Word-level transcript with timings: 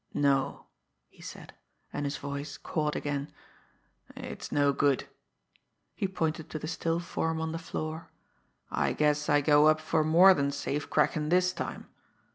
"No," 0.15 0.65
he 1.09 1.21
said, 1.21 1.53
and 1.93 2.07
his 2.07 2.17
voice 2.17 2.57
caught 2.57 2.95
again. 2.95 3.31
"It's 4.15 4.51
no 4.51 4.73
good." 4.73 5.07
He 5.93 6.07
pointed 6.07 6.49
to 6.49 6.57
the 6.57 6.67
still 6.67 6.99
form 6.99 7.39
on 7.39 7.51
the 7.51 7.59
floor. 7.59 8.09
"I 8.71 8.93
guess 8.93 9.29
I 9.29 9.41
go 9.41 9.67
up 9.67 9.79
for 9.79 10.03
more 10.03 10.33
than 10.33 10.51
safe 10.51 10.89
crackin' 10.89 11.29
this 11.29 11.53
time. 11.53 11.87